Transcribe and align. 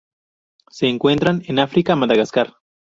Se 0.71 0.87
encuentran 0.87 1.43
en 1.45 1.59
África: 1.59 1.95
Madagascar. 1.95 2.53